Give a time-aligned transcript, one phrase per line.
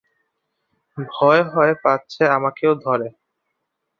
[0.97, 3.07] ভয় হয় পাছে আমাকেও ধরে।